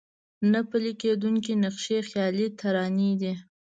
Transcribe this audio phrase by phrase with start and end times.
[0.51, 3.33] نه پلي کېدونکي نقشې خيالي ترانې دي.